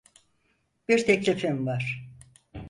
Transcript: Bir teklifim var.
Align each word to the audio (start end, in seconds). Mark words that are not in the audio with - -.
Bir 0.87 1.05
teklifim 1.05 1.65
var. 1.65 2.09